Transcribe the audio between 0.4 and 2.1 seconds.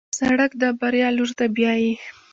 د بریا لور ته بیایي.